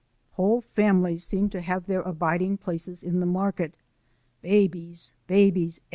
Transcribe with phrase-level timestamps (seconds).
[0.31, 3.75] Whole families seemed to have their abiding places in the market.
[4.41, 5.11] Babies!
[5.27, 5.79] babies!